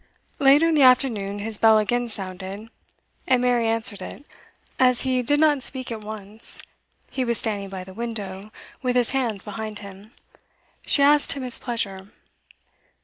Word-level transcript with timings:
Later 0.39 0.67
in 0.69 0.73
the 0.73 0.81
afternoon 0.81 1.37
his 1.37 1.59
bell 1.59 1.77
again 1.77 2.09
sounded, 2.09 2.69
and 3.27 3.39
Mary 3.39 3.67
answered 3.67 4.01
it. 4.01 4.25
As 4.79 5.01
he 5.01 5.21
did 5.21 5.39
not 5.39 5.61
speak 5.61 5.91
at 5.91 6.03
once, 6.03 6.59
he 7.11 7.23
was 7.23 7.37
standing 7.37 7.69
by 7.69 7.83
the 7.83 7.93
window 7.93 8.51
with 8.81 8.95
his 8.95 9.11
hands 9.11 9.43
behind 9.43 9.77
him, 9.77 10.11
she 10.87 11.03
asked 11.03 11.33
him 11.33 11.43
his 11.43 11.59
pleasure. 11.59 12.07